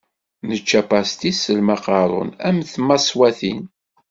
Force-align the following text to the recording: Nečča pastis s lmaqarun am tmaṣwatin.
Nečča 0.51 0.81
pastis 0.93 1.37
s 1.43 1.45
lmaqarun 1.57 2.29
am 2.47 2.57
tmaṣwatin. 2.71 3.61